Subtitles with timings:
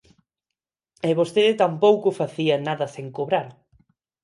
[1.07, 3.47] E vostede tampouco facía nada sen cobrar.